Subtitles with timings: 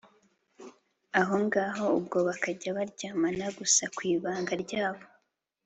[1.21, 5.03] ahongaho ubwo bakajya baryamana gusa kwibanga ryabo